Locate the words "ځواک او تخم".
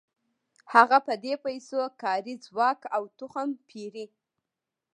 2.45-3.49